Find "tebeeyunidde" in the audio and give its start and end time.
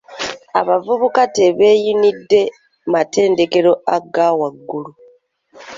1.35-2.41